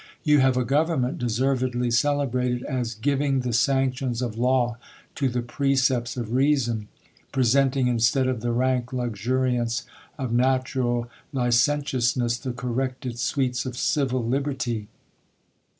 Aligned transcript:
You 0.23 0.39
have 0.39 0.57
a 0.57 0.65
government 0.65 1.19
deservedly 1.19 1.91
celebrated 1.91 2.63
as" 2.63 2.95
giving 3.11 3.41
the 3.41 3.53
sanctions 3.53 4.23
of 4.23 4.35
law 4.35 4.77
to 5.13 5.29
the 5.29 5.43
precepts 5.43 6.17
of 6.17 6.33
reason;" 6.33 6.87
pre 7.31 7.43
senting, 7.43 7.87
instead 7.87 8.25
of 8.27 8.41
the 8.41 8.51
rank 8.51 8.91
luxuriance 8.91 9.83
of 10.17 10.33
natural 10.33 11.07
licen 11.35 11.83
tiousness, 11.83 12.41
the 12.41 12.51
corrected 12.51 13.19
sweets 13.19 13.63
of 13.67 13.77
civil 13.77 14.23
liberty. 14.25 14.87